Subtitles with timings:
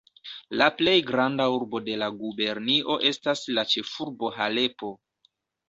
[0.61, 4.95] La plej granda urbo de la gubernio estas la ĉefurbo Halepo.